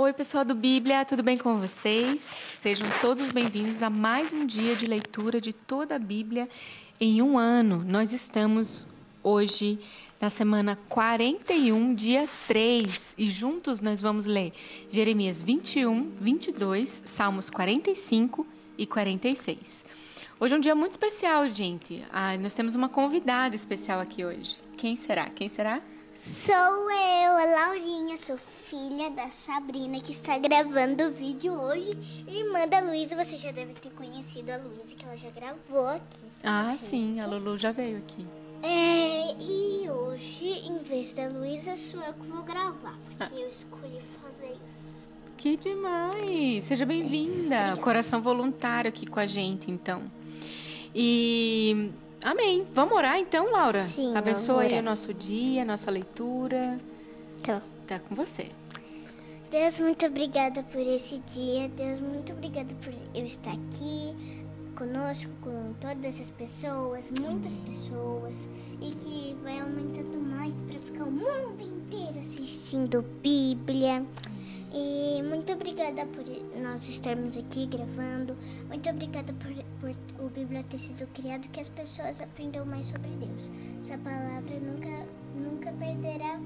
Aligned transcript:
Oi, 0.00 0.12
pessoal 0.12 0.44
do 0.44 0.54
Bíblia, 0.54 1.04
tudo 1.04 1.24
bem 1.24 1.36
com 1.36 1.58
vocês? 1.58 2.20
Sejam 2.20 2.86
todos 3.00 3.32
bem-vindos 3.32 3.82
a 3.82 3.90
mais 3.90 4.32
um 4.32 4.46
dia 4.46 4.76
de 4.76 4.86
leitura 4.86 5.40
de 5.40 5.52
toda 5.52 5.96
a 5.96 5.98
Bíblia 5.98 6.48
em 7.00 7.20
um 7.20 7.36
ano. 7.36 7.84
Nós 7.84 8.12
estamos 8.12 8.86
hoje 9.24 9.76
na 10.20 10.30
semana 10.30 10.78
41, 10.88 11.96
dia 11.96 12.28
3, 12.46 13.16
e 13.18 13.28
juntos 13.28 13.80
nós 13.80 14.00
vamos 14.00 14.26
ler 14.26 14.52
Jeremias 14.88 15.42
21, 15.42 16.12
22, 16.12 17.02
Salmos 17.04 17.50
45 17.50 18.46
e 18.78 18.86
46. 18.86 19.84
Hoje 20.38 20.54
é 20.54 20.56
um 20.56 20.60
dia 20.60 20.76
muito 20.76 20.92
especial, 20.92 21.50
gente. 21.50 22.04
Ah, 22.12 22.38
nós 22.38 22.54
temos 22.54 22.76
uma 22.76 22.88
convidada 22.88 23.56
especial 23.56 23.98
aqui 23.98 24.24
hoje. 24.24 24.58
Quem 24.76 24.94
será? 24.94 25.28
Quem 25.28 25.48
será? 25.48 25.82
Sou 26.20 26.90
eu, 26.90 27.32
a 27.36 27.44
Laurinha, 27.44 28.16
sou 28.16 28.36
filha 28.36 29.08
da 29.08 29.28
Sabrina 29.30 30.00
que 30.00 30.10
está 30.10 30.36
gravando 30.36 31.04
o 31.04 31.12
vídeo 31.12 31.52
hoje. 31.52 31.92
Irmã 32.26 32.66
da 32.66 32.80
Luísa, 32.80 33.14
você 33.14 33.36
já 33.36 33.52
deve 33.52 33.74
ter 33.74 33.90
conhecido 33.90 34.50
a 34.50 34.56
Luísa, 34.56 34.96
que 34.96 35.04
ela 35.04 35.16
já 35.16 35.30
gravou 35.30 35.86
aqui. 35.86 36.26
Ah, 36.42 36.74
sim, 36.76 37.20
a 37.20 37.26
Lulu 37.28 37.56
já 37.56 37.70
veio 37.70 37.98
aqui. 37.98 38.26
É, 38.64 39.32
e 39.40 39.88
hoje, 39.88 40.48
em 40.66 40.78
vez 40.78 41.14
da 41.14 41.28
Luísa, 41.28 41.76
sou 41.76 42.02
eu 42.02 42.12
que 42.12 42.26
vou 42.26 42.42
gravar, 42.42 42.98
porque 43.16 43.34
Ah. 43.36 43.40
eu 43.40 43.48
escolhi 43.48 44.00
fazer 44.00 44.56
isso. 44.66 45.06
Que 45.36 45.56
demais! 45.56 46.64
Seja 46.64 46.84
bem-vinda. 46.84 47.76
Coração 47.76 48.20
voluntário 48.20 48.88
aqui 48.88 49.06
com 49.06 49.20
a 49.20 49.26
gente, 49.26 49.70
então. 49.70 50.02
E 50.92 51.92
amém. 52.22 52.66
Vamos 52.72 52.94
orar 52.94 53.18
então, 53.18 53.50
Laura? 53.50 53.84
Sim, 53.84 54.16
Abençoa 54.16 54.56
vamos 54.56 54.60
aí 54.62 54.72
orar. 54.72 54.80
o 54.80 54.84
nosso 54.84 55.14
dia, 55.14 55.64
nossa 55.64 55.90
leitura. 55.90 56.78
Então, 57.40 57.62
Tá 57.88 57.98
com 57.98 58.14
você. 58.14 58.50
Deus, 59.50 59.78
muito 59.78 60.04
obrigada 60.04 60.62
por 60.62 60.80
esse 60.82 61.20
dia. 61.20 61.70
Deus, 61.70 62.00
muito 62.00 62.34
obrigada 62.34 62.74
por 62.74 62.92
eu 63.14 63.24
estar 63.24 63.52
aqui 63.52 64.14
conosco, 64.76 65.30
com 65.40 65.72
todas 65.80 66.04
essas 66.04 66.30
pessoas, 66.30 67.10
muitas 67.18 67.56
pessoas, 67.56 68.46
e 68.78 68.90
que 68.90 69.34
vai 69.42 69.58
aumentando 69.58 70.20
mais 70.20 70.60
para 70.60 70.78
ficar 70.80 71.04
o 71.04 71.10
mundo 71.10 71.62
inteiro 71.62 72.18
assistindo 72.20 73.02
Bíblia. 73.22 74.04
E 74.72 75.22
muito 75.22 75.50
obrigada 75.52 76.04
por 76.06 76.24
nós 76.60 76.86
estarmos 76.88 77.36
aqui 77.38 77.66
gravando. 77.66 78.36
Muito 78.68 78.88
obrigada 78.90 79.32
por, 79.34 79.52
por 79.80 80.24
o 80.24 80.28
Bíblia 80.28 80.62
ter 80.64 80.78
sido 80.78 81.06
criado, 81.14 81.48
que 81.48 81.60
as 81.60 81.68
pessoas 81.70 82.20
aprendam 82.20 82.66
mais 82.66 82.86
sobre 82.86 83.08
Deus. 83.18 83.50
Essa 83.80 83.96
palavra 83.98 84.60
nunca, 84.60 85.06
nunca 85.34 85.72
perderá 85.72 86.38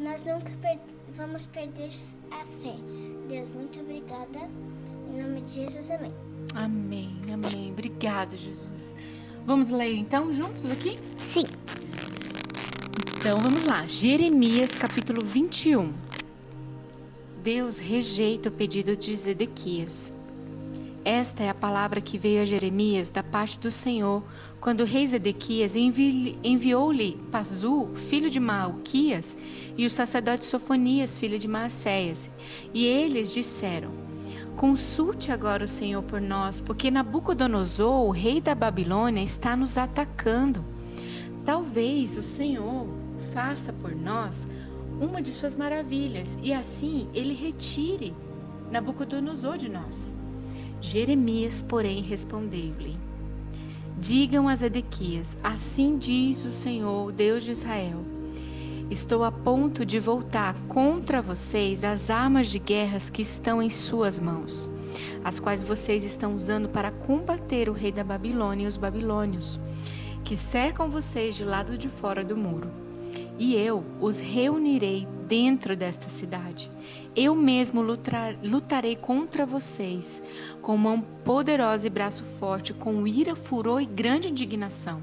nós 0.00 0.24
nunca 0.24 0.50
per- 0.62 0.78
vamos 1.14 1.46
perder 1.46 1.90
a 2.30 2.44
fé. 2.62 2.74
Deus, 3.28 3.48
muito 3.50 3.78
obrigada. 3.80 4.48
Em 5.12 5.22
nome 5.22 5.42
de 5.42 5.50
Jesus, 5.50 5.90
amém. 5.90 6.12
Amém, 6.54 7.10
amém. 7.32 7.70
Obrigada, 7.70 8.36
Jesus. 8.36 8.94
Vamos 9.46 9.68
ler 9.70 9.94
então 9.96 10.32
juntos 10.32 10.64
aqui? 10.70 10.98
Sim. 11.20 11.44
Então 13.18 13.38
vamos 13.38 13.64
lá. 13.66 13.86
Jeremias 13.86 14.74
capítulo 14.74 15.22
21. 15.24 15.92
Deus 17.42 17.78
rejeita 17.78 18.50
o 18.50 18.52
pedido 18.52 18.94
de 18.94 19.16
Zedequias. 19.16 20.12
Esta 21.02 21.42
é 21.42 21.48
a 21.48 21.54
palavra 21.54 21.98
que 21.98 22.18
veio 22.18 22.42
a 22.42 22.44
Jeremias 22.44 23.08
da 23.08 23.22
parte 23.22 23.58
do 23.58 23.70
Senhor, 23.70 24.22
quando 24.60 24.82
o 24.82 24.84
rei 24.84 25.06
Zedequias 25.06 25.74
envi- 25.74 26.38
enviou-lhe 26.44 27.16
Pazu, 27.32 27.88
filho 27.94 28.28
de 28.28 28.38
Malquias, 28.38 29.38
e 29.74 29.86
o 29.86 29.90
sacerdote 29.90 30.44
Sofonias, 30.44 31.16
filho 31.16 31.38
de 31.38 31.48
Maacéias. 31.48 32.30
E 32.74 32.84
eles 32.84 33.32
disseram: 33.32 33.90
Consulte 34.54 35.32
agora 35.32 35.64
o 35.64 35.68
Senhor 35.68 36.02
por 36.02 36.20
nós, 36.20 36.60
porque 36.60 36.90
Nabucodonosor, 36.90 38.04
o 38.04 38.10
rei 38.10 38.38
da 38.38 38.54
Babilônia, 38.54 39.22
está 39.22 39.56
nos 39.56 39.78
atacando. 39.78 40.62
Talvez 41.46 42.18
o 42.18 42.22
Senhor 42.22 42.86
faça 43.32 43.72
por 43.72 43.96
nós 43.96 44.46
uma 45.00 45.22
de 45.22 45.30
suas 45.30 45.56
maravilhas, 45.56 46.38
e 46.42 46.52
assim 46.52 47.08
ele 47.14 47.34
retire 47.34 48.14
Nabucodonosor 48.70 49.56
de 49.56 49.68
nós. 49.70 50.14
Jeremias, 50.80 51.62
porém, 51.62 52.02
respondeu-lhe: 52.02 52.96
Digam 53.98 54.48
a 54.48 54.54
Zedequias: 54.54 55.36
Assim 55.42 55.98
diz 55.98 56.44
o 56.44 56.50
Senhor, 56.50 57.10
Deus 57.10 57.44
de 57.44 57.50
Israel: 57.50 57.98
Estou 58.90 59.24
a 59.24 59.32
ponto 59.32 59.84
de 59.84 59.98
voltar 59.98 60.54
contra 60.68 61.20
vocês 61.20 61.84
as 61.84 62.10
armas 62.10 62.48
de 62.48 62.58
guerras 62.58 63.10
que 63.10 63.22
estão 63.22 63.60
em 63.60 63.70
suas 63.70 64.20
mãos, 64.20 64.70
as 65.24 65.40
quais 65.40 65.62
vocês 65.62 66.04
estão 66.04 66.36
usando 66.36 66.68
para 66.68 66.90
combater 66.90 67.68
o 67.68 67.72
rei 67.72 67.90
da 67.90 68.04
Babilônia 68.04 68.64
e 68.64 68.68
os 68.68 68.76
babilônios, 68.76 69.58
que 70.24 70.36
cercam 70.36 70.88
vocês 70.88 71.34
de 71.34 71.44
lado 71.44 71.76
de 71.76 71.88
fora 71.88 72.22
do 72.24 72.36
muro. 72.36 72.89
E 73.38 73.54
eu 73.54 73.84
os 74.00 74.20
reunirei 74.20 75.06
dentro 75.26 75.76
desta 75.76 76.08
cidade. 76.08 76.70
Eu 77.14 77.34
mesmo 77.34 77.80
lutar- 77.82 78.36
lutarei 78.42 78.96
contra 78.96 79.46
vocês, 79.46 80.22
com 80.62 80.76
mão 80.76 81.00
poderosa 81.00 81.86
e 81.86 81.90
braço 81.90 82.24
forte, 82.24 82.72
com 82.72 83.06
ira, 83.06 83.34
furor 83.34 83.80
e 83.80 83.86
grande 83.86 84.28
indignação. 84.28 85.02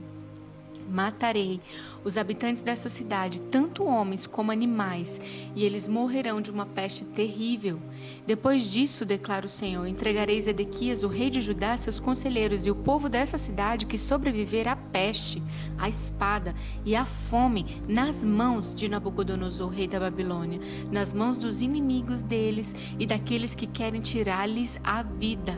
Matarei 0.89 1.59
os 2.03 2.17
habitantes 2.17 2.63
dessa 2.63 2.87
cidade, 2.87 3.41
tanto 3.41 3.83
homens 3.83 4.25
como 4.25 4.51
animais, 4.51 5.19
e 5.55 5.63
eles 5.65 5.87
morrerão 5.87 6.39
de 6.39 6.49
uma 6.49 6.65
peste 6.65 7.03
terrível. 7.03 7.79
Depois 8.25 8.71
disso, 8.71 9.05
declara 9.05 9.45
o 9.45 9.49
Senhor, 9.49 9.85
entregarei 9.85 10.39
Zedequias, 10.39 11.03
o 11.03 11.07
rei 11.07 11.29
de 11.29 11.41
Judá, 11.41 11.75
seus 11.75 11.99
conselheiros 11.99 12.65
e 12.65 12.71
o 12.71 12.75
povo 12.75 13.09
dessa 13.09 13.37
cidade 13.37 13.85
que 13.85 13.97
sobreviver 13.97 14.67
à 14.67 14.75
peste, 14.75 15.43
à 15.77 15.89
espada 15.89 16.55
e 16.85 16.95
à 16.95 17.05
fome 17.05 17.81
nas 17.87 18.23
mãos 18.23 18.73
de 18.73 18.87
Nabucodonosor, 18.87 19.69
rei 19.69 19.87
da 19.87 19.99
Babilônia, 19.99 20.59
nas 20.91 21.13
mãos 21.13 21.37
dos 21.37 21.61
inimigos 21.61 22.21
deles 22.21 22.75
e 22.97 23.05
daqueles 23.05 23.53
que 23.53 23.67
querem 23.67 23.99
tirar-lhes 24.01 24.79
a 24.83 25.03
vida. 25.03 25.57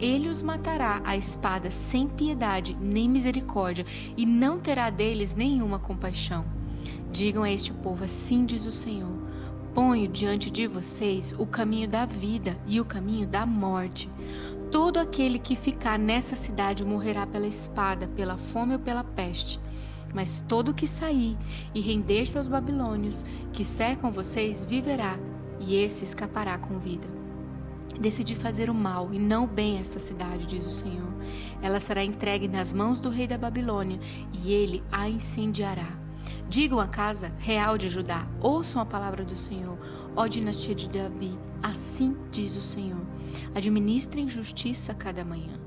Ele 0.00 0.28
os 0.28 0.42
matará 0.42 1.00
à 1.04 1.16
espada 1.16 1.70
sem 1.70 2.08
piedade 2.08 2.76
nem 2.80 3.08
misericórdia, 3.08 3.86
e 4.16 4.26
não 4.26 4.58
terá 4.58 4.90
deles 4.90 5.34
nenhuma 5.34 5.78
compaixão. 5.78 6.44
Digam 7.12 7.44
a 7.44 7.50
este 7.50 7.72
povo: 7.72 8.04
assim 8.04 8.44
diz 8.44 8.66
o 8.66 8.72
Senhor: 8.72 9.12
Ponho 9.72 10.08
diante 10.08 10.50
de 10.50 10.66
vocês 10.66 11.34
o 11.38 11.46
caminho 11.46 11.88
da 11.88 12.04
vida 12.04 12.56
e 12.66 12.80
o 12.80 12.84
caminho 12.84 13.26
da 13.26 13.46
morte. 13.46 14.10
Todo 14.70 14.98
aquele 14.98 15.38
que 15.38 15.54
ficar 15.54 15.98
nessa 15.98 16.34
cidade 16.34 16.84
morrerá 16.84 17.26
pela 17.26 17.46
espada, 17.46 18.08
pela 18.08 18.36
fome 18.36 18.74
ou 18.74 18.80
pela 18.80 19.04
peste. 19.04 19.60
Mas 20.12 20.44
todo 20.48 20.74
que 20.74 20.86
sair 20.86 21.36
e 21.74 21.80
render-se 21.80 22.36
aos 22.36 22.48
babilônios 22.48 23.24
que 23.52 23.64
cercam 23.64 24.10
vocês 24.10 24.64
viverá, 24.64 25.16
e 25.60 25.76
esse 25.76 26.04
escapará 26.04 26.58
com 26.58 26.78
vida. 26.78 27.23
Decidi 28.00 28.34
fazer 28.34 28.68
o 28.68 28.74
mal 28.74 29.12
e 29.12 29.18
não 29.18 29.44
o 29.44 29.46
bem 29.46 29.78
a 29.78 29.80
esta 29.80 29.98
cidade, 29.98 30.46
diz 30.46 30.66
o 30.66 30.70
Senhor. 30.70 31.12
Ela 31.62 31.80
será 31.80 32.04
entregue 32.04 32.48
nas 32.48 32.72
mãos 32.72 33.00
do 33.00 33.08
rei 33.08 33.26
da 33.26 33.38
Babilônia 33.38 33.98
e 34.32 34.52
ele 34.52 34.82
a 34.90 35.08
incendiará. 35.08 36.04
Digam 36.48 36.80
à 36.80 36.86
casa 36.86 37.32
real 37.38 37.78
de 37.78 37.88
Judá: 37.88 38.26
ouçam 38.40 38.80
a 38.80 38.86
palavra 38.86 39.24
do 39.24 39.36
Senhor, 39.36 39.78
ó 40.16 40.26
dinastia 40.26 40.74
de 40.74 40.88
Davi. 40.88 41.38
Assim 41.62 42.16
diz 42.30 42.56
o 42.56 42.60
Senhor: 42.60 43.00
administrem 43.54 44.28
justiça 44.28 44.94
cada 44.94 45.24
manhã. 45.24 45.58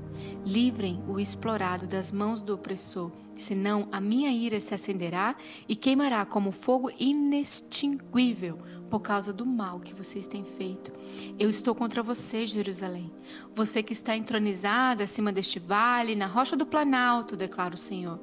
Livrem 0.44 1.02
o 1.06 1.20
explorado 1.20 1.86
das 1.86 2.10
mãos 2.10 2.42
do 2.42 2.54
opressor, 2.54 3.10
senão 3.34 3.88
a 3.92 4.00
minha 4.00 4.30
ira 4.30 4.60
se 4.60 4.74
acenderá 4.74 5.36
e 5.68 5.76
queimará 5.76 6.24
como 6.24 6.52
fogo 6.52 6.90
inextinguível 6.98 8.58
por 8.88 9.00
causa 9.00 9.32
do 9.32 9.44
mal 9.44 9.80
que 9.80 9.94
vocês 9.94 10.26
têm 10.26 10.44
feito. 10.44 10.92
Eu 11.38 11.48
estou 11.50 11.74
contra 11.74 12.02
você, 12.02 12.46
Jerusalém. 12.46 13.12
Você 13.52 13.82
que 13.82 13.92
está 13.92 14.16
entronizada 14.16 15.04
acima 15.04 15.32
deste 15.32 15.58
vale, 15.58 16.14
na 16.14 16.26
rocha 16.26 16.56
do 16.56 16.66
planalto, 16.66 17.36
declara 17.36 17.74
o 17.74 17.78
Senhor. 17.78 18.20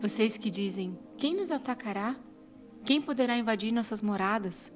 Vocês 0.00 0.36
que 0.36 0.50
dizem: 0.50 0.98
Quem 1.16 1.36
nos 1.36 1.50
atacará? 1.50 2.16
Quem 2.84 3.00
poderá 3.00 3.36
invadir 3.36 3.72
nossas 3.72 4.02
moradas? 4.02 4.72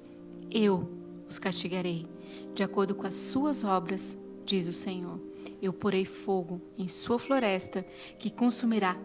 Eu 0.49 0.89
os 1.27 1.37
castigarei, 1.37 2.07
de 2.53 2.63
acordo 2.63 2.95
com 2.95 3.05
as 3.05 3.15
suas 3.15 3.63
obras, 3.63 4.17
diz 4.45 4.67
o 4.67 4.73
Senhor. 4.73 5.19
Eu 5.61 5.73
porei 5.73 6.05
fogo 6.05 6.61
em 6.77 6.87
sua 6.87 7.19
floresta, 7.19 7.85
que 8.17 8.29
consumirá 8.29 8.95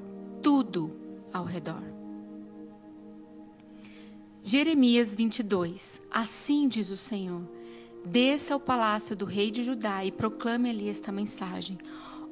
tudo 0.42 0.92
ao 1.32 1.44
redor. 1.44 1.82
Jeremias 4.44 5.14
22 5.14 6.02
Assim 6.10 6.66
diz 6.66 6.90
o 6.90 6.96
Senhor: 6.96 7.42
Desça 8.04 8.54
ao 8.54 8.60
palácio 8.60 9.14
do 9.14 9.24
rei 9.24 9.52
de 9.52 9.62
Judá 9.62 10.04
e 10.04 10.10
proclame 10.10 10.68
ali 10.68 10.88
esta 10.88 11.12
mensagem. 11.12 11.78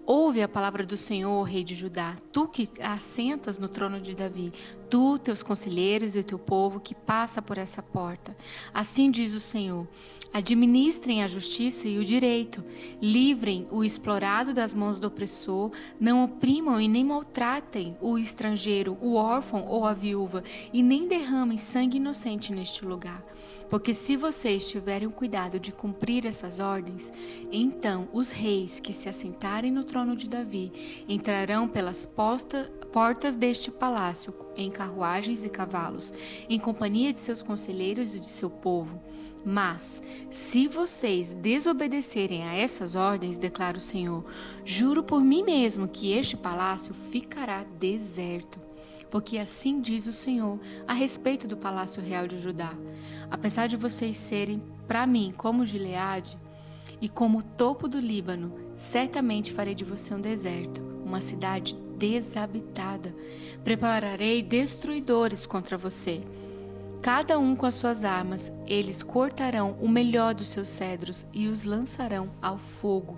Ouve 0.06 0.42
a 0.42 0.48
palavra 0.48 0.84
do 0.84 0.96
Senhor, 0.96 1.42
rei 1.44 1.62
de 1.62 1.74
Judá, 1.74 2.16
tu 2.32 2.48
que 2.48 2.68
assentas 2.80 3.58
no 3.58 3.68
trono 3.68 4.00
de 4.00 4.14
Davi, 4.14 4.52
tu, 4.88 5.18
teus 5.18 5.42
conselheiros 5.42 6.16
e 6.16 6.24
teu 6.24 6.38
povo 6.38 6.80
que 6.80 6.94
passa 6.94 7.40
por 7.40 7.56
essa 7.56 7.80
porta. 7.80 8.36
Assim 8.74 9.10
diz 9.10 9.32
o 9.32 9.40
Senhor: 9.40 9.86
administrem 10.32 11.22
a 11.22 11.28
justiça 11.28 11.86
e 11.86 11.98
o 11.98 12.04
direito, 12.04 12.64
livrem 13.00 13.68
o 13.70 13.84
explorado 13.84 14.52
das 14.52 14.74
mãos 14.74 14.98
do 14.98 15.06
opressor, 15.06 15.70
não 16.00 16.24
oprimam 16.24 16.80
e 16.80 16.88
nem 16.88 17.04
maltratem 17.04 17.96
o 18.00 18.18
estrangeiro, 18.18 18.98
o 19.00 19.14
órfão 19.14 19.66
ou 19.68 19.86
a 19.86 19.92
viúva, 19.92 20.42
e 20.72 20.82
nem 20.82 21.06
derramem 21.06 21.58
sangue 21.58 21.98
inocente 21.98 22.52
neste 22.52 22.84
lugar. 22.84 23.29
Porque 23.68 23.94
se 23.94 24.16
vocês 24.16 24.68
tiverem 24.68 25.06
o 25.06 25.12
cuidado 25.12 25.60
de 25.60 25.72
cumprir 25.72 26.26
essas 26.26 26.58
ordens, 26.58 27.12
então 27.52 28.08
os 28.12 28.30
reis 28.32 28.80
que 28.80 28.92
se 28.92 29.08
assentarem 29.08 29.70
no 29.70 29.84
trono 29.84 30.16
de 30.16 30.28
Davi 30.28 31.04
entrarão 31.08 31.68
pelas 31.68 32.04
portas 32.06 33.36
deste 33.36 33.70
palácio 33.70 34.34
em 34.56 34.70
carruagens 34.70 35.44
e 35.44 35.48
cavalos, 35.48 36.12
em 36.48 36.58
companhia 36.58 37.12
de 37.12 37.20
seus 37.20 37.42
conselheiros 37.42 38.14
e 38.14 38.20
de 38.20 38.28
seu 38.28 38.50
povo. 38.50 39.00
Mas, 39.44 40.02
se 40.30 40.68
vocês 40.68 41.32
desobedecerem 41.32 42.44
a 42.44 42.54
essas 42.54 42.94
ordens, 42.94 43.38
declara 43.38 43.78
o 43.78 43.80
Senhor, 43.80 44.24
juro 44.64 45.02
por 45.02 45.22
mim 45.22 45.42
mesmo 45.42 45.88
que 45.88 46.12
este 46.12 46.36
palácio 46.36 46.92
ficará 46.92 47.64
deserto. 47.78 48.60
Porque 49.10 49.38
assim 49.38 49.80
diz 49.80 50.06
o 50.06 50.12
Senhor 50.12 50.60
a 50.86 50.92
respeito 50.92 51.48
do 51.48 51.56
palácio 51.56 52.02
real 52.02 52.28
de 52.28 52.38
Judá. 52.38 52.72
Apesar 53.30 53.66
de 53.66 53.76
vocês 53.76 54.16
serem, 54.16 54.62
para 54.88 55.06
mim, 55.06 55.32
como 55.36 55.64
Gileade 55.64 56.36
e 57.00 57.08
como 57.08 57.38
o 57.38 57.42
topo 57.42 57.88
do 57.88 58.00
Líbano, 58.00 58.52
certamente 58.76 59.52
farei 59.52 59.74
de 59.74 59.84
você 59.84 60.12
um 60.12 60.20
deserto, 60.20 60.82
uma 61.04 61.20
cidade 61.20 61.76
desabitada. 61.96 63.14
Prepararei 63.62 64.42
destruidores 64.42 65.46
contra 65.46 65.76
você. 65.76 66.22
Cada 67.02 67.38
um 67.38 67.56
com 67.56 67.64
as 67.64 67.76
suas 67.76 68.04
armas, 68.04 68.52
eles 68.66 69.02
cortarão 69.02 69.76
o 69.80 69.88
melhor 69.88 70.34
dos 70.34 70.48
seus 70.48 70.68
cedros 70.68 71.26
e 71.32 71.48
os 71.48 71.64
lançarão 71.64 72.30
ao 72.42 72.58
fogo. 72.58 73.16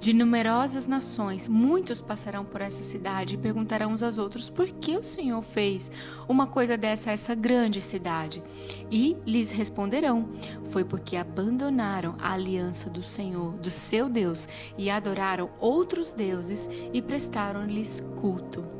De 0.00 0.14
numerosas 0.14 0.86
nações, 0.86 1.46
muitos 1.46 2.00
passarão 2.00 2.42
por 2.42 2.62
essa 2.62 2.82
cidade 2.82 3.34
e 3.34 3.38
perguntarão 3.38 3.92
uns 3.92 4.02
aos 4.02 4.16
outros 4.16 4.48
por 4.48 4.66
que 4.66 4.96
o 4.96 5.02
Senhor 5.02 5.42
fez 5.42 5.92
uma 6.26 6.46
coisa 6.46 6.74
dessa 6.74 7.10
a 7.10 7.12
essa 7.12 7.34
grande 7.34 7.82
cidade. 7.82 8.42
E 8.90 9.14
lhes 9.26 9.50
responderão: 9.50 10.30
Foi 10.70 10.84
porque 10.84 11.16
abandonaram 11.16 12.16
a 12.18 12.32
aliança 12.32 12.88
do 12.88 13.02
Senhor, 13.02 13.58
do 13.58 13.70
seu 13.70 14.08
Deus, 14.08 14.48
e 14.78 14.88
adoraram 14.88 15.50
outros 15.60 16.14
deuses 16.14 16.70
e 16.94 17.02
prestaram-lhes 17.02 18.02
culto. 18.18 18.79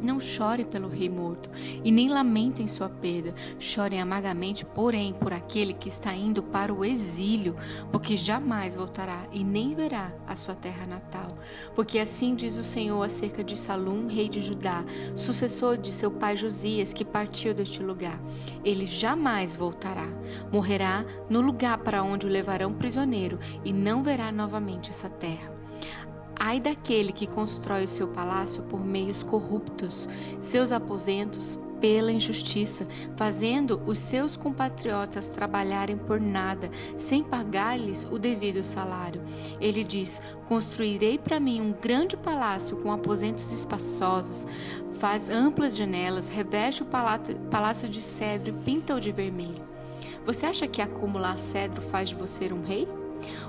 Não 0.00 0.18
chore 0.18 0.64
pelo 0.64 0.88
rei 0.88 1.08
morto 1.08 1.50
e 1.84 1.90
nem 1.90 2.08
lamentem 2.08 2.66
sua 2.66 2.88
perda. 2.88 3.34
Chorem 3.58 4.00
amargamente, 4.00 4.64
porém, 4.64 5.12
por 5.12 5.32
aquele 5.32 5.74
que 5.74 5.88
está 5.88 6.14
indo 6.14 6.42
para 6.42 6.72
o 6.72 6.84
exílio, 6.84 7.56
porque 7.92 8.16
jamais 8.16 8.74
voltará 8.74 9.26
e 9.32 9.44
nem 9.44 9.74
verá 9.74 10.12
a 10.26 10.34
sua 10.34 10.54
terra 10.54 10.86
natal. 10.86 11.28
Porque 11.74 11.98
assim 11.98 12.34
diz 12.34 12.56
o 12.56 12.62
Senhor 12.62 13.02
acerca 13.02 13.44
de 13.44 13.56
Salum, 13.56 14.06
rei 14.06 14.28
de 14.28 14.40
Judá, 14.40 14.84
sucessor 15.14 15.76
de 15.76 15.92
seu 15.92 16.10
pai 16.10 16.36
Josias, 16.36 16.92
que 16.92 17.04
partiu 17.04 17.52
deste 17.52 17.82
lugar. 17.82 18.18
Ele 18.64 18.86
jamais 18.86 19.54
voltará. 19.54 20.08
Morrerá 20.52 21.04
no 21.28 21.40
lugar 21.40 21.78
para 21.78 22.02
onde 22.02 22.26
o 22.26 22.30
levarão 22.30 22.72
prisioneiro 22.72 23.38
e 23.64 23.72
não 23.72 24.02
verá 24.02 24.32
novamente 24.32 24.90
essa 24.90 25.08
terra. 25.08 25.59
Ai 26.42 26.58
daquele 26.58 27.12
que 27.12 27.26
constrói 27.26 27.84
o 27.84 27.88
seu 27.88 28.08
palácio 28.08 28.62
por 28.62 28.82
meios 28.82 29.22
corruptos, 29.22 30.08
seus 30.40 30.72
aposentos 30.72 31.60
pela 31.82 32.10
injustiça, 32.10 32.86
fazendo 33.14 33.82
os 33.86 33.98
seus 33.98 34.38
compatriotas 34.38 35.28
trabalharem 35.28 35.98
por 35.98 36.18
nada, 36.18 36.70
sem 36.96 37.22
pagar-lhes 37.22 38.08
o 38.10 38.18
devido 38.18 38.62
salário. 38.62 39.20
Ele 39.60 39.84
diz: 39.84 40.22
Construirei 40.48 41.18
para 41.18 41.38
mim 41.38 41.60
um 41.60 41.72
grande 41.72 42.16
palácio 42.16 42.78
com 42.78 42.90
aposentos 42.90 43.52
espaçosos, 43.52 44.46
faz 44.92 45.28
amplas 45.28 45.76
janelas, 45.76 46.30
reveste 46.30 46.82
o 46.82 46.86
palácio 47.50 47.86
de 47.86 48.00
cedro 48.00 48.48
e 48.48 48.64
pinta-o 48.64 48.98
de 48.98 49.12
vermelho. 49.12 49.62
Você 50.24 50.46
acha 50.46 50.66
que 50.66 50.80
acumular 50.80 51.38
cedro 51.38 51.82
faz 51.82 52.08
de 52.08 52.14
você 52.14 52.50
um 52.50 52.62
rei? 52.62 52.88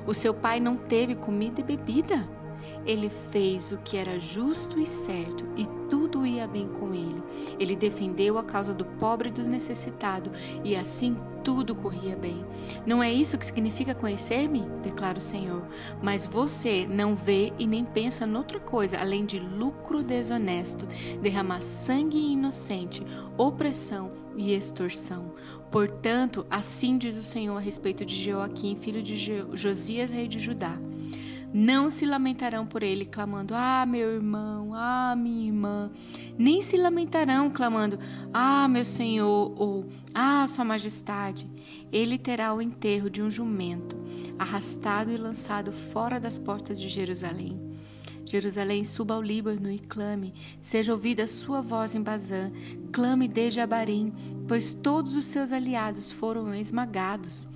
O 0.06 0.14
seu 0.14 0.34
pai 0.34 0.60
não 0.60 0.76
teve 0.76 1.16
comida 1.16 1.62
e 1.62 1.64
bebida? 1.64 2.41
Ele 2.86 3.10
fez 3.10 3.72
o 3.72 3.78
que 3.78 3.98
era 3.98 4.20
justo 4.20 4.80
e 4.80 4.86
certo 4.86 5.46
e 5.56 5.66
tudo 5.90 6.26
ia 6.26 6.48
bem 6.48 6.68
com 6.68 6.94
ele. 6.94 7.22
Ele 7.60 7.76
defendeu 7.76 8.38
a 8.38 8.44
causa 8.44 8.74
do 8.74 8.86
pobre 8.86 9.30
e 9.30 9.32
do 9.32 9.44
necessitado 9.44 10.32
e 10.64 10.76
assim 10.76 11.16
tudo 11.44 11.76
corria 11.76 12.16
bem. 12.16 12.46
Não 12.86 13.02
é 13.02 13.12
isso 13.12 13.38
que 13.38 13.46
significa 13.46 13.94
conhecer-me? 13.94 14.62
Declara 14.82 15.18
o 15.18 15.22
Senhor. 15.22 15.64
Mas 16.02 16.26
você 16.26 16.88
não 16.88 17.16
vê 17.16 17.52
e 17.58 17.68
nem 17.68 17.84
pensa 17.84 18.26
noutra 18.26 18.60
coisa 18.60 18.98
além 19.00 19.26
de 19.26 19.40
lucro 19.40 20.04
desonesto, 20.04 20.88
derramar 21.22 21.62
sangue 21.62 22.18
inocente, 22.18 23.04
opressão 23.38 24.12
e 24.38 24.54
extorsão. 24.54 25.34
Portanto, 25.70 26.46
assim 26.50 26.98
diz 26.98 27.18
o 27.18 27.24
Senhor 27.24 27.56
a 27.56 27.60
respeito 27.60 28.06
de 28.06 28.16
Joaquim, 28.16 28.76
filho 28.76 29.02
de 29.02 29.16
Josias, 29.54 30.12
rei 30.12 30.28
de 30.28 30.40
Judá. 30.40 30.78
Não 31.54 31.90
se 31.90 32.06
lamentarão 32.06 32.66
por 32.66 32.82
ele, 32.82 33.06
clamando: 33.06 33.54
Ah, 33.56 33.86
meu 33.86 34.14
irmão, 34.14 34.74
ah, 34.74 35.16
minha 35.18 35.48
irmã. 35.48 35.92
Nem 36.38 36.62
se 36.62 36.78
lamentarão, 36.78 37.50
clamando: 37.50 38.00
Ah, 38.34 38.68
meu 38.68 38.86
senhor, 38.86 39.54
ou 39.58 39.86
Ah, 40.14 40.46
sua 40.48 40.64
majestade. 40.64 41.50
Ele 41.92 42.18
terá 42.18 42.54
o 42.54 42.62
enterro 42.62 43.10
de 43.10 43.22
um 43.22 43.30
jumento, 43.30 43.98
arrastado 44.40 45.12
e 45.12 45.18
lançado 45.18 45.72
fora 45.74 46.20
das 46.20 46.40
portas 46.40 46.80
de 46.80 46.88
Jerusalém. 46.88 47.60
Jerusalém, 48.26 48.84
suba 48.84 49.16
ao 49.16 49.22
Líbano 49.22 49.70
e 49.70 49.80
clame, 49.80 50.34
seja 50.62 50.94
ouvida 50.94 51.24
a 51.24 51.28
sua 51.28 51.60
voz 51.60 51.96
em 51.96 52.02
Bazã, 52.02 52.52
clame 52.94 53.28
desde 53.28 53.60
Abarim, 53.60 54.14
pois 54.48 54.74
todos 54.74 55.16
os 55.16 55.26
seus 55.26 55.52
aliados 55.52 56.12
foram 56.12 56.54
esmagados. 56.54 57.48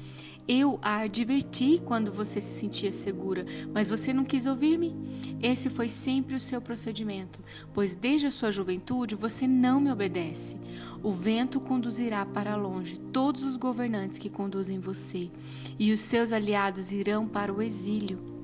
Eu 0.47 0.77
a 0.79 0.99
adverti 0.99 1.81
quando 1.83 2.11
você 2.11 2.39
se 2.39 2.59
sentia 2.59 2.91
segura, 2.91 3.45
mas 3.73 3.89
você 3.89 4.13
não 4.13 4.23
quis 4.23 4.45
ouvir-me. 4.45 4.95
Esse 5.41 5.71
foi 5.71 5.89
sempre 5.89 6.35
o 6.35 6.39
seu 6.39 6.61
procedimento, 6.61 7.39
pois 7.73 7.95
desde 7.95 8.27
a 8.27 8.31
sua 8.31 8.51
juventude 8.51 9.15
você 9.15 9.47
não 9.47 9.79
me 9.79 9.91
obedece. 9.91 10.55
O 11.01 11.11
vento 11.11 11.59
conduzirá 11.59 12.23
para 12.27 12.55
longe 12.55 12.99
todos 12.99 13.43
os 13.43 13.57
governantes 13.57 14.19
que 14.19 14.29
conduzem 14.29 14.79
você, 14.79 15.31
e 15.79 15.91
os 15.91 16.01
seus 16.01 16.31
aliados 16.31 16.91
irão 16.91 17.27
para 17.27 17.51
o 17.51 17.61
exílio. 17.61 18.34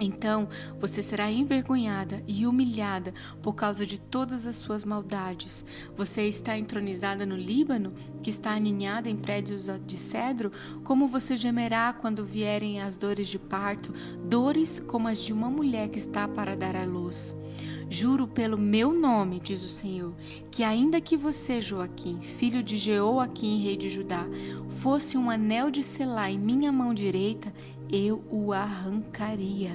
Então 0.00 0.48
você 0.80 1.02
será 1.02 1.30
envergonhada 1.30 2.22
e 2.26 2.46
humilhada 2.46 3.12
por 3.42 3.54
causa 3.54 3.84
de 3.84 4.00
todas 4.00 4.46
as 4.46 4.56
suas 4.56 4.84
maldades. 4.84 5.64
Você 5.96 6.22
está 6.28 6.56
entronizada 6.56 7.26
no 7.26 7.36
Líbano, 7.36 7.92
que 8.22 8.30
está 8.30 8.52
aninhada 8.52 9.08
em 9.10 9.16
prédios 9.16 9.68
de 9.86 9.98
cedro? 9.98 10.52
Como 10.84 11.08
você 11.08 11.36
gemerá 11.36 11.92
quando 11.92 12.24
vierem 12.24 12.80
as 12.80 12.96
dores 12.96 13.28
de 13.28 13.38
parto, 13.38 13.92
dores 14.24 14.80
como 14.80 15.08
as 15.08 15.22
de 15.22 15.32
uma 15.32 15.50
mulher 15.50 15.88
que 15.88 15.98
está 15.98 16.28
para 16.28 16.56
dar 16.56 16.76
à 16.76 16.84
luz? 16.84 17.36
Juro 17.90 18.28
pelo 18.28 18.58
meu 18.58 18.92
nome, 18.92 19.40
diz 19.40 19.64
o 19.64 19.68
Senhor, 19.68 20.12
que 20.50 20.62
ainda 20.62 21.00
que 21.00 21.16
você, 21.16 21.62
Joaquim, 21.62 22.20
filho 22.20 22.62
de 22.62 22.76
Jeoaquim, 22.76 23.62
rei 23.62 23.78
de 23.78 23.88
Judá, 23.88 24.26
fosse 24.68 25.16
um 25.16 25.30
anel 25.30 25.70
de 25.70 25.82
selar 25.82 26.30
em 26.30 26.38
minha 26.38 26.70
mão 26.70 26.92
direita, 26.92 27.50
eu 27.90 28.22
o 28.30 28.52
arrancaria. 28.52 29.70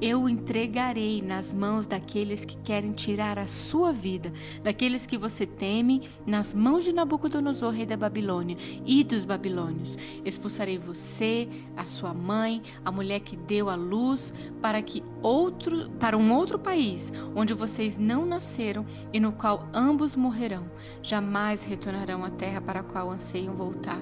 Eu 0.00 0.22
o 0.22 0.28
entregarei 0.28 1.22
nas 1.22 1.54
mãos 1.54 1.86
daqueles 1.86 2.44
que 2.44 2.56
querem 2.58 2.92
tirar 2.92 3.38
a 3.38 3.46
sua 3.46 3.92
vida, 3.92 4.32
daqueles 4.62 5.06
que 5.06 5.16
você 5.16 5.46
teme, 5.46 6.08
nas 6.26 6.54
mãos 6.54 6.84
de 6.84 6.92
Nabucodonosor, 6.92 7.72
rei 7.72 7.86
da 7.86 7.96
Babilônia, 7.96 8.56
e 8.84 9.04
dos 9.04 9.24
babilônios. 9.24 9.96
Expulsarei 10.24 10.78
você, 10.78 11.48
a 11.76 11.84
sua 11.84 12.12
mãe, 12.12 12.62
a 12.84 12.90
mulher 12.90 13.20
que 13.20 13.36
deu 13.36 13.68
a 13.70 13.76
luz, 13.76 14.34
para 14.60 14.82
que 14.82 15.04
outro, 15.22 15.88
para 16.00 16.16
um 16.16 16.32
outro 16.32 16.58
país, 16.58 17.12
onde 17.36 17.54
vocês 17.54 17.96
não 17.96 18.26
nasceram 18.26 18.84
e 19.12 19.20
no 19.20 19.32
qual 19.32 19.68
ambos 19.72 20.16
morrerão. 20.16 20.64
Jamais 21.02 21.62
retornarão 21.62 22.24
à 22.24 22.30
terra 22.30 22.60
para 22.60 22.80
a 22.80 22.84
qual 22.84 23.10
anseiam 23.10 23.54
voltar. 23.54 24.00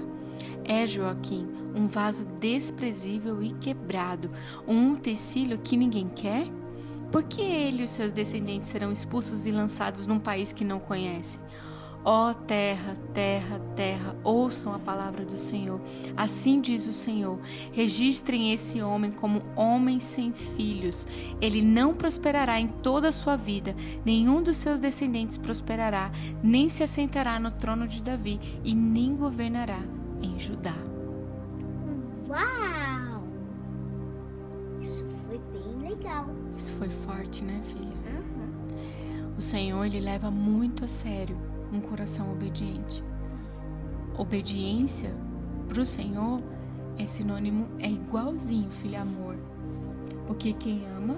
É 0.63 0.85
Joaquim, 0.85 1.47
um 1.75 1.87
vaso 1.87 2.25
desprezível 2.39 3.41
e 3.41 3.53
quebrado, 3.53 4.31
um 4.67 4.93
utensílio 4.93 5.57
que 5.57 5.77
ninguém 5.77 6.09
quer? 6.09 6.45
Por 7.11 7.23
que 7.23 7.41
ele 7.41 7.81
e 7.81 7.85
os 7.85 7.91
seus 7.91 8.11
descendentes 8.11 8.69
serão 8.69 8.91
expulsos 8.91 9.45
e 9.45 9.51
lançados 9.51 10.07
num 10.07 10.19
país 10.19 10.53
que 10.53 10.63
não 10.63 10.79
conhecem? 10.79 11.41
Ó 12.03 12.31
oh, 12.31 12.33
terra, 12.33 12.95
terra, 13.13 13.59
terra, 13.75 14.15
ouçam 14.23 14.73
a 14.73 14.79
palavra 14.79 15.23
do 15.23 15.37
Senhor. 15.37 15.79
Assim 16.17 16.59
diz 16.59 16.87
o 16.87 16.93
Senhor: 16.93 17.39
registrem 17.71 18.51
esse 18.51 18.81
homem 18.81 19.11
como 19.11 19.43
homem 19.55 19.99
sem 19.99 20.33
filhos. 20.33 21.07
Ele 21.39 21.61
não 21.61 21.93
prosperará 21.93 22.59
em 22.59 22.67
toda 22.67 23.09
a 23.09 23.11
sua 23.11 23.35
vida, 23.35 23.75
nenhum 24.03 24.41
dos 24.41 24.57
seus 24.57 24.79
descendentes 24.79 25.37
prosperará, 25.37 26.11
nem 26.41 26.69
se 26.69 26.81
assentará 26.81 27.39
no 27.39 27.51
trono 27.51 27.87
de 27.87 28.01
Davi 28.01 28.39
e 28.63 28.73
nem 28.73 29.15
governará 29.15 29.79
em 30.23 30.39
Judá. 30.39 30.90
Uau! 32.31 33.23
Isso 34.79 35.05
foi 35.05 35.37
bem 35.51 35.89
legal. 35.89 36.27
Isso 36.55 36.71
foi 36.73 36.87
forte, 36.89 37.43
né, 37.43 37.61
filha? 37.65 37.91
Uhum. 38.09 39.33
O 39.37 39.41
Senhor 39.41 39.83
ele 39.83 39.99
leva 39.99 40.31
muito 40.31 40.85
a 40.85 40.87
sério 40.87 41.35
um 41.73 41.81
coração 41.81 42.31
obediente. 42.31 43.03
Obediência 44.17 45.13
para 45.67 45.81
o 45.81 45.85
Senhor 45.85 46.41
é 46.97 47.05
sinônimo, 47.05 47.67
é 47.79 47.89
igualzinho, 47.89 48.71
filho 48.71 49.01
amor. 49.01 49.35
Porque 50.25 50.53
quem 50.53 50.87
ama, 50.87 51.17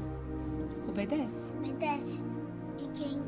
obedece. 0.89 1.51
Obedece. 1.60 2.20
E 2.79 2.88
quem 2.98 3.20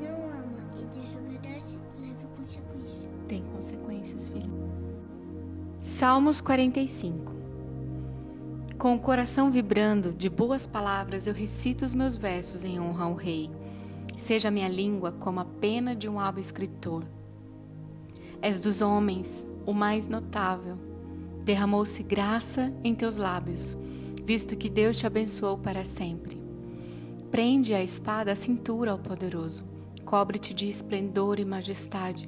não 0.00 0.26
ama 0.30 0.62
e 0.80 0.84
desobedece, 0.96 1.76
leva 1.98 2.28
consequências. 2.36 3.10
Tem 3.26 3.42
consequências, 3.52 4.28
filho. 4.28 4.69
Salmos 6.00 6.40
45 6.40 7.30
Com 8.78 8.94
o 8.94 8.98
coração 8.98 9.50
vibrando 9.50 10.14
de 10.14 10.30
boas 10.30 10.66
palavras, 10.66 11.26
eu 11.26 11.34
recito 11.34 11.84
os 11.84 11.92
meus 11.92 12.16
versos 12.16 12.64
em 12.64 12.80
honra 12.80 13.04
ao 13.04 13.12
Rei. 13.12 13.50
Seja 14.16 14.50
minha 14.50 14.66
língua 14.66 15.12
como 15.12 15.40
a 15.40 15.44
pena 15.44 15.94
de 15.94 16.08
um 16.08 16.18
hábil 16.18 16.40
escritor. 16.40 17.04
És 18.40 18.58
dos 18.58 18.80
homens 18.80 19.46
o 19.66 19.74
mais 19.74 20.08
notável. 20.08 20.78
Derramou-se 21.44 22.02
graça 22.02 22.72
em 22.82 22.94
teus 22.94 23.18
lábios, 23.18 23.76
visto 24.24 24.56
que 24.56 24.70
Deus 24.70 24.96
te 24.96 25.06
abençoou 25.06 25.58
para 25.58 25.84
sempre. 25.84 26.40
Prende 27.30 27.74
a 27.74 27.82
espada 27.82 28.32
à 28.32 28.34
cintura 28.34 28.92
ao 28.92 28.98
poderoso, 28.98 29.64
cobre-te 30.06 30.54
de 30.54 30.66
esplendor 30.66 31.38
e 31.38 31.44
majestade. 31.44 32.26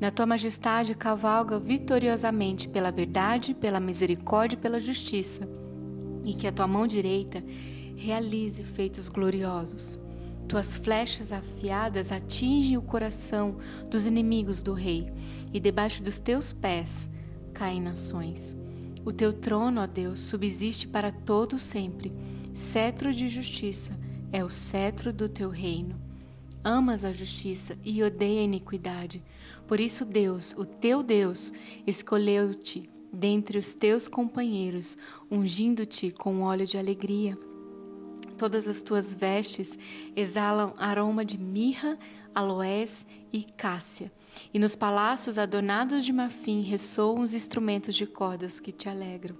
Na 0.00 0.10
tua 0.10 0.24
majestade 0.24 0.94
cavalga 0.94 1.58
vitoriosamente 1.58 2.66
pela 2.66 2.90
verdade, 2.90 3.52
pela 3.52 3.78
misericórdia 3.78 4.56
e 4.56 4.58
pela 4.58 4.80
justiça, 4.80 5.46
e 6.24 6.32
que 6.32 6.46
a 6.46 6.52
tua 6.52 6.66
mão 6.66 6.86
direita 6.86 7.44
realize 7.96 8.64
feitos 8.64 9.10
gloriosos. 9.10 10.00
Tuas 10.48 10.74
flechas 10.74 11.32
afiadas 11.32 12.10
atingem 12.10 12.78
o 12.78 12.82
coração 12.82 13.58
dos 13.90 14.06
inimigos 14.06 14.62
do 14.62 14.72
rei, 14.72 15.12
e 15.52 15.60
debaixo 15.60 16.02
dos 16.02 16.18
teus 16.18 16.50
pés 16.50 17.10
caem 17.52 17.82
nações. 17.82 18.56
O 19.04 19.12
teu 19.12 19.34
trono, 19.34 19.82
ó 19.82 19.86
Deus, 19.86 20.20
subsiste 20.20 20.88
para 20.88 21.12
todo 21.12 21.58
sempre. 21.58 22.10
Cetro 22.54 23.12
de 23.12 23.28
justiça 23.28 23.92
é 24.32 24.42
o 24.42 24.48
cetro 24.48 25.12
do 25.12 25.28
teu 25.28 25.50
reino. 25.50 26.09
Amas 26.62 27.04
a 27.06 27.12
justiça 27.12 27.78
e 27.82 28.02
odeia 28.02 28.40
a 28.40 28.44
iniquidade. 28.44 29.22
Por 29.66 29.80
isso, 29.80 30.04
Deus, 30.04 30.54
o 30.58 30.66
teu 30.66 31.02
Deus, 31.02 31.52
escolheu-te 31.86 32.90
dentre 33.12 33.58
os 33.58 33.74
teus 33.74 34.06
companheiros, 34.08 34.98
ungindo-te 35.30 36.10
com 36.10 36.42
óleo 36.42 36.66
de 36.66 36.76
alegria. 36.76 37.38
Todas 38.36 38.68
as 38.68 38.82
tuas 38.82 39.12
vestes 39.12 39.78
exalam 40.14 40.74
aroma 40.78 41.24
de 41.24 41.38
mirra, 41.38 41.98
aloés 42.34 43.06
e 43.32 43.42
cássia. 43.42 44.12
E 44.52 44.58
nos 44.58 44.76
palácios 44.76 45.38
adornados 45.38 46.04
de 46.04 46.12
marfim 46.12 46.62
ressoam 46.62 47.20
os 47.20 47.34
instrumentos 47.34 47.94
de 47.94 48.06
cordas 48.06 48.60
que 48.60 48.70
te 48.70 48.88
alegram. 48.88 49.36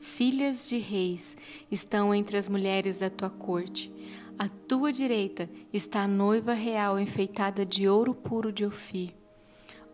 Filhas 0.00 0.68
de 0.68 0.78
reis 0.78 1.36
estão 1.70 2.14
entre 2.14 2.36
as 2.36 2.48
mulheres 2.48 2.98
da 2.98 3.10
tua 3.10 3.30
corte. 3.30 3.92
À 4.38 4.48
tua 4.48 4.92
direita 4.92 5.48
está 5.72 6.02
a 6.02 6.08
noiva 6.08 6.52
real 6.52 7.00
enfeitada 7.00 7.64
de 7.64 7.88
ouro 7.88 8.14
puro 8.14 8.52
de 8.52 8.66
Ofir. 8.66 9.14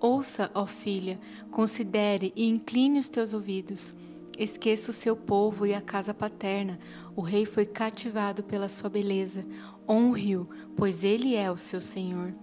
Ouça, 0.00 0.50
ó 0.52 0.66
filha, 0.66 1.20
considere 1.48 2.32
e 2.34 2.48
incline 2.48 2.98
os 2.98 3.08
teus 3.08 3.32
ouvidos. 3.32 3.94
Esqueça 4.36 4.90
o 4.90 4.94
seu 4.94 5.14
povo 5.14 5.64
e 5.64 5.72
a 5.72 5.80
casa 5.80 6.12
paterna. 6.12 6.80
O 7.14 7.20
rei 7.20 7.46
foi 7.46 7.64
cativado 7.64 8.42
pela 8.42 8.68
sua 8.68 8.90
beleza. 8.90 9.46
Honre-o, 9.88 10.48
pois 10.76 11.04
ele 11.04 11.36
é 11.36 11.48
o 11.48 11.56
seu 11.56 11.80
senhor. 11.80 12.34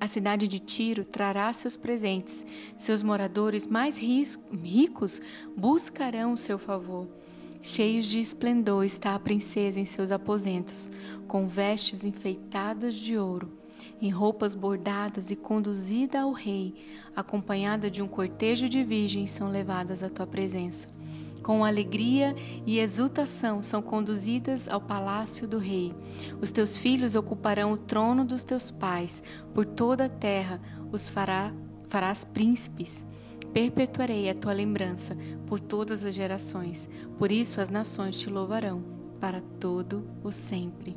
A 0.00 0.08
cidade 0.08 0.48
de 0.48 0.58
Tiro 0.58 1.04
trará 1.04 1.52
seus 1.52 1.76
presentes. 1.76 2.44
Seus 2.76 3.04
moradores 3.04 3.68
mais 3.68 3.98
ricos 3.98 5.22
buscarão 5.56 6.32
o 6.32 6.36
seu 6.36 6.58
favor. 6.58 7.06
Cheios 7.62 8.06
de 8.06 8.20
esplendor 8.20 8.84
está 8.84 9.14
a 9.14 9.18
princesa 9.18 9.80
em 9.80 9.84
seus 9.84 10.12
aposentos, 10.12 10.90
com 11.26 11.46
vestes 11.46 12.04
enfeitadas 12.04 12.94
de 12.94 13.16
ouro 13.16 13.58
em 14.00 14.10
roupas 14.10 14.54
bordadas 14.54 15.30
e 15.30 15.36
conduzida 15.36 16.20
ao 16.20 16.32
rei, 16.32 16.74
acompanhada 17.14 17.90
de 17.90 18.02
um 18.02 18.08
cortejo 18.08 18.68
de 18.68 18.82
virgens, 18.82 19.30
são 19.30 19.50
levadas 19.50 20.02
à 20.02 20.08
tua 20.08 20.26
presença. 20.26 20.88
Com 21.42 21.64
alegria 21.64 22.34
e 22.66 22.78
exultação 22.78 23.62
são 23.62 23.80
conduzidas 23.80 24.68
ao 24.68 24.80
palácio 24.80 25.46
do 25.48 25.58
rei. 25.58 25.94
Os 26.40 26.52
teus 26.52 26.76
filhos 26.76 27.14
ocuparão 27.14 27.72
o 27.72 27.76
trono 27.76 28.24
dos 28.24 28.44
teus 28.44 28.70
pais, 28.70 29.22
por 29.54 29.64
toda 29.64 30.06
a 30.06 30.08
terra 30.08 30.60
os 30.92 31.08
fará, 31.08 31.52
farás 31.88 32.24
príncipes. 32.24 33.06
Perpetuarei 33.52 34.28
a 34.28 34.34
tua 34.34 34.52
lembrança 34.52 35.16
por 35.46 35.58
todas 35.58 36.04
as 36.04 36.14
gerações, 36.14 36.88
por 37.18 37.32
isso 37.32 37.60
as 37.60 37.70
nações 37.70 38.18
te 38.18 38.28
louvarão 38.28 38.82
para 39.20 39.40
todo 39.58 40.06
o 40.22 40.30
sempre. 40.30 40.96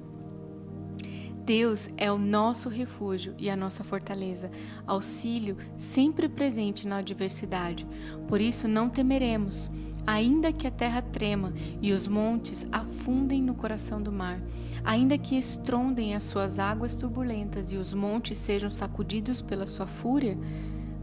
Deus 1.44 1.90
é 1.98 2.12
o 2.12 2.20
nosso 2.20 2.70
refúgio 2.70 3.34
e 3.38 3.50
a 3.50 3.56
nossa 3.56 3.84
fortaleza, 3.84 4.52
auxílio 4.86 5.58
sempre 5.76 6.30
presente 6.30 6.88
na 6.88 6.98
adversidade. 6.98 7.88
Por 8.28 8.40
isso 8.40 8.68
não 8.68 8.90
temeremos, 8.90 9.72
ainda 10.06 10.54
que 10.54 10.68
a 10.68 10.72
terra 10.72 11.02
trema 11.02 11.52
e 11.82 11.92
os 11.92 12.08
montes 12.08 12.68
afundem 12.72 13.42
no 13.42 13.56
coração 13.56 14.02
do 14.02 14.12
mar, 14.12 14.40
ainda 14.84 15.18
que 15.18 15.36
estrondem 15.36 16.16
as 16.16 16.24
suas 16.24 16.60
águas 16.60 16.96
turbulentas 16.96 17.72
e 17.72 17.78
os 17.78 17.94
montes 17.94 18.38
sejam 18.38 18.70
sacudidos 18.70 19.42
pela 19.42 19.66
sua 19.66 19.88
fúria. 19.88 20.38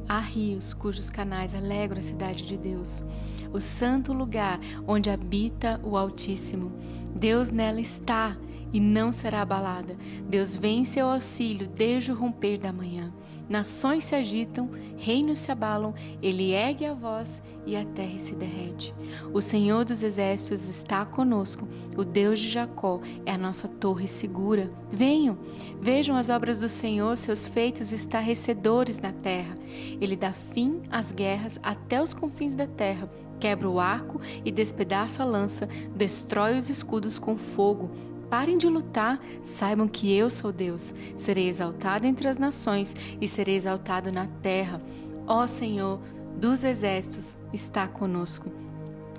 Há 0.08 0.20
rios 0.20 0.72
cujos 0.72 1.10
canais 1.10 1.54
alegram 1.54 1.98
a 1.98 2.02
cidade 2.02 2.46
de 2.46 2.56
Deus, 2.56 3.04
o 3.52 3.60
santo 3.60 4.14
lugar 4.14 4.58
onde 4.86 5.10
habita 5.10 5.78
o 5.84 5.98
Altíssimo. 5.98 6.72
Deus 7.14 7.50
nela 7.50 7.80
está 7.80 8.34
e 8.72 8.80
não 8.80 9.10
será 9.12 9.42
abalada. 9.42 9.96
Deus 10.28 10.54
vem 10.54 10.80
em 10.80 10.84
seu 10.84 11.06
auxílio 11.06 11.68
desde 11.68 12.12
o 12.12 12.14
romper 12.14 12.58
da 12.58 12.72
manhã. 12.72 13.12
Nações 13.48 14.04
se 14.04 14.14
agitam, 14.14 14.68
reinos 14.98 15.38
se 15.38 15.50
abalam, 15.50 15.94
ele 16.20 16.52
ergue 16.52 16.84
a 16.84 16.92
voz 16.92 17.42
e 17.64 17.74
a 17.76 17.84
terra 17.84 18.18
se 18.18 18.34
derrete. 18.34 18.94
O 19.32 19.40
Senhor 19.40 19.86
dos 19.86 20.02
exércitos 20.02 20.68
está 20.68 21.06
conosco, 21.06 21.66
o 21.96 22.04
Deus 22.04 22.40
de 22.40 22.50
Jacó 22.50 23.00
é 23.24 23.32
a 23.32 23.38
nossa 23.38 23.66
torre 23.66 24.06
segura. 24.06 24.70
Venham, 24.90 25.38
vejam 25.80 26.14
as 26.14 26.28
obras 26.28 26.60
do 26.60 26.68
Senhor, 26.68 27.16
seus 27.16 27.46
feitos 27.46 27.90
estarrecedores 27.90 28.98
na 28.98 29.12
terra. 29.12 29.54
Ele 29.98 30.14
dá 30.14 30.30
fim 30.30 30.82
às 30.90 31.10
guerras 31.10 31.58
até 31.62 32.02
os 32.02 32.12
confins 32.12 32.54
da 32.54 32.66
terra, 32.66 33.10
quebra 33.40 33.68
o 33.70 33.80
arco 33.80 34.20
e 34.44 34.52
despedaça 34.52 35.22
a 35.22 35.26
lança, 35.26 35.66
destrói 35.96 36.58
os 36.58 36.68
escudos 36.68 37.18
com 37.18 37.34
fogo 37.38 37.90
Parem 38.30 38.58
de 38.58 38.68
lutar, 38.68 39.18
saibam 39.42 39.88
que 39.88 40.12
eu 40.12 40.28
sou 40.28 40.52
Deus. 40.52 40.94
Serei 41.16 41.48
exaltado 41.48 42.06
entre 42.06 42.28
as 42.28 42.36
nações 42.36 42.94
e 43.20 43.26
serei 43.26 43.56
exaltado 43.56 44.12
na 44.12 44.26
terra. 44.42 44.80
Ó 45.26 45.46
Senhor 45.46 46.00
dos 46.36 46.62
exércitos, 46.62 47.36
está 47.52 47.88
conosco. 47.88 48.50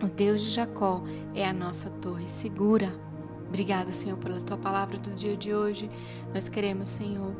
O 0.01 0.07
Deus 0.07 0.41
de 0.41 0.49
Jacó 0.49 1.03
é 1.35 1.45
a 1.45 1.53
nossa 1.53 1.89
torre 1.89 2.27
segura. 2.29 2.93
Obrigada, 3.47 3.91
Senhor, 3.91 4.17
pela 4.17 4.39
tua 4.39 4.57
palavra 4.57 4.97
do 4.97 5.09
dia 5.13 5.35
de 5.35 5.53
hoje. 5.53 5.89
Nós 6.33 6.47
queremos, 6.47 6.89
Senhor, 6.89 7.35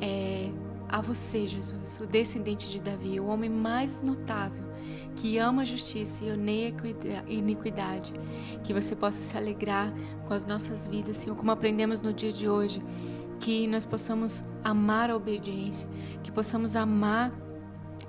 é, 0.00 0.50
a 0.88 1.00
você, 1.00 1.46
Jesus, 1.46 2.00
o 2.00 2.06
descendente 2.06 2.70
de 2.70 2.80
Davi, 2.80 3.20
o 3.20 3.26
homem 3.26 3.50
mais 3.50 4.00
notável 4.00 4.67
que 5.18 5.36
ama 5.36 5.62
a 5.62 5.64
justiça 5.64 6.24
e 6.24 6.30
odeia 6.30 7.24
a 7.26 7.30
iniquidade. 7.30 8.12
Que 8.62 8.72
você 8.72 8.94
possa 8.94 9.20
se 9.20 9.36
alegrar 9.36 9.92
com 10.26 10.32
as 10.32 10.44
nossas 10.44 10.86
vidas, 10.86 11.18
Senhor, 11.18 11.36
como 11.36 11.50
aprendemos 11.50 12.00
no 12.00 12.12
dia 12.12 12.32
de 12.32 12.48
hoje. 12.48 12.80
Que 13.40 13.66
nós 13.66 13.84
possamos 13.84 14.44
amar 14.62 15.10
a 15.10 15.16
obediência, 15.16 15.88
que 16.22 16.30
possamos 16.30 16.76
amar 16.76 17.32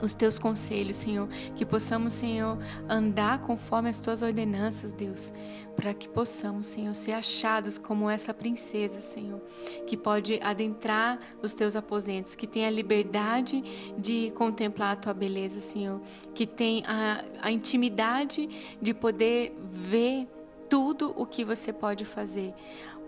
os 0.02 0.14
teus 0.14 0.40
conselhos, 0.40 0.98
Senhor, 0.98 1.28
que 1.56 1.66
possamos, 1.66 2.14
Senhor, 2.14 2.58
andar 2.88 3.40
conforme 3.40 3.90
as 3.90 4.02
tuas 4.02 4.22
ordenanças, 4.22 4.94
Deus, 4.94 5.34
para 5.76 5.94
que 5.94 6.08
possamos, 6.08 6.68
Senhor, 6.68 6.94
ser 6.94 7.14
achados 7.14 7.78
como 7.78 8.10
essa 8.10 8.34
princesa, 8.34 9.02
Senhor, 9.02 9.42
que 9.88 9.96
pode 9.98 10.40
adentrar 10.42 11.20
os 11.42 11.54
teus 11.54 11.76
aposentos, 11.76 12.36
que 12.36 12.48
tem 12.48 12.66
a 12.66 12.70
liberdade 12.70 13.64
de 13.98 14.32
contemplar 14.32 14.94
a 14.94 14.96
tua 14.96 15.14
beleza, 15.14 15.60
Senhor, 15.60 16.02
que 16.34 16.46
tem 16.46 16.84
a, 16.86 17.24
a 17.42 17.52
intimidade 17.52 18.50
de 18.82 18.94
poder 18.94 19.56
ver 19.64 20.28
tudo 20.70 21.14
o 21.18 21.26
que 21.26 21.44
você 21.44 21.74
pode 21.74 22.06
fazer, 22.06 22.54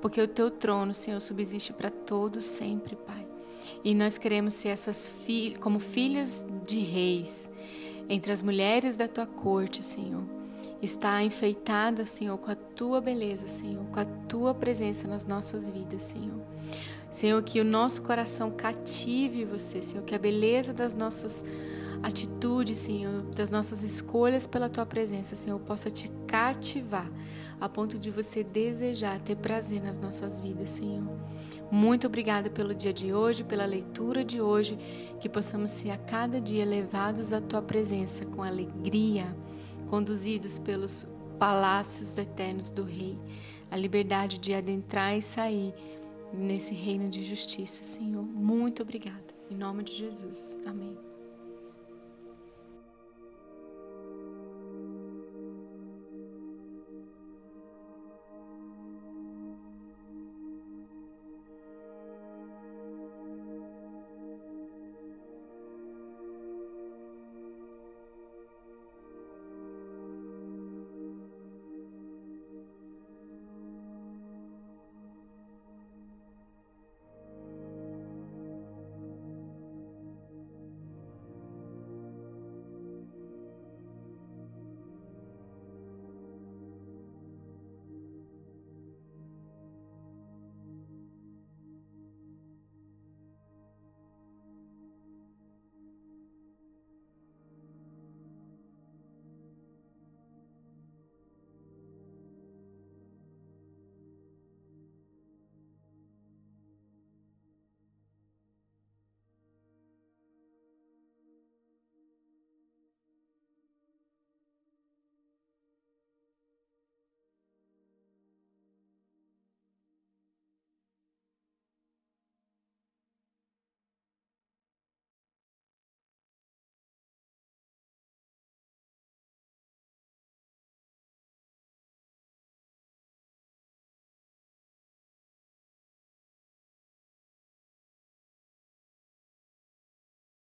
porque 0.01 0.19
o 0.19 0.27
teu 0.27 0.49
trono, 0.49 0.93
Senhor, 0.93 1.19
subsiste 1.19 1.71
para 1.71 1.91
todos 1.91 2.43
sempre, 2.43 2.95
Pai. 2.95 3.30
E 3.83 3.95
nós 3.95 4.17
queremos 4.17 4.53
ser 4.53 4.69
essas 4.69 5.09
como 5.59 5.79
filhas 5.79 6.45
de 6.67 6.79
reis, 6.79 7.49
entre 8.07 8.31
as 8.31 8.43
mulheres 8.43 8.95
da 8.95 9.07
tua 9.07 9.25
corte, 9.25 9.83
Senhor. 9.83 10.23
Está 10.81 11.21
enfeitada, 11.23 12.05
Senhor, 12.05 12.37
com 12.37 12.51
a 12.51 12.55
tua 12.55 12.99
beleza, 12.99 13.47
Senhor, 13.47 13.83
com 13.91 13.99
a 13.99 14.05
tua 14.05 14.53
presença 14.53 15.07
nas 15.07 15.25
nossas 15.25 15.69
vidas, 15.69 16.03
Senhor. 16.03 16.41
Senhor, 17.11 17.41
que 17.43 17.59
o 17.59 17.63
nosso 17.63 18.01
coração 18.01 18.49
cative 18.51 19.43
você, 19.45 19.81
Senhor, 19.81 20.03
que 20.03 20.15
a 20.15 20.19
beleza 20.19 20.73
das 20.73 20.95
nossas 20.95 21.43
atitudes, 22.03 22.79
Senhor, 22.79 23.23
das 23.35 23.51
nossas 23.51 23.83
escolhas 23.83 24.47
pela 24.47 24.69
tua 24.69 24.85
presença, 24.85 25.35
Senhor, 25.35 25.59
possa 25.59 25.89
te 25.89 26.09
cativar 26.27 27.09
a 27.59 27.69
ponto 27.69 27.99
de 27.99 28.09
você 28.09 28.43
desejar 28.43 29.19
ter 29.19 29.35
prazer 29.35 29.83
nas 29.83 29.99
nossas 29.99 30.39
vidas, 30.39 30.71
Senhor. 30.71 31.15
Muito 31.71 32.07
obrigada 32.07 32.49
pelo 32.49 32.73
dia 32.73 32.91
de 32.91 33.13
hoje, 33.13 33.43
pela 33.43 33.65
leitura 33.65 34.25
de 34.25 34.41
hoje, 34.41 34.77
que 35.19 35.29
possamos 35.29 35.69
ser 35.69 35.91
a 35.91 35.97
cada 35.97 36.41
dia 36.41 36.65
levados 36.65 37.31
à 37.31 37.39
tua 37.39 37.61
presença 37.61 38.25
com 38.25 38.41
alegria, 38.41 39.35
conduzidos 39.87 40.57
pelos 40.57 41.07
palácios 41.37 42.17
eternos 42.17 42.71
do 42.71 42.83
Rei, 42.83 43.17
a 43.69 43.77
liberdade 43.77 44.39
de 44.39 44.53
adentrar 44.55 45.15
e 45.15 45.21
sair 45.21 45.71
nesse 46.33 46.73
reino 46.73 47.07
de 47.07 47.23
justiça, 47.23 47.83
Senhor. 47.83 48.23
Muito 48.23 48.81
obrigada. 48.81 49.31
Em 49.51 49.55
nome 49.55 49.83
de 49.83 49.93
Jesus. 49.93 50.57
Amém. 50.65 51.10